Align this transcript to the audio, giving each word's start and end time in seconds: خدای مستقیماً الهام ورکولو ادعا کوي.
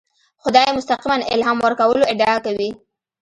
خدای 0.43 0.65
مستقیماً 0.77 1.17
الهام 1.33 1.57
ورکولو 1.63 2.03
ادعا 2.11 2.37
کوي. 2.45 2.69